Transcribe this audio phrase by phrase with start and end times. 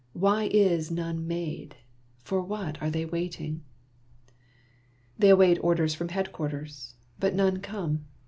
[0.13, 1.75] Why is none made?
[2.23, 3.61] For what are they waiting?
[3.61, 8.05] lo Monday Tales, They await orders from headquarters, but none come.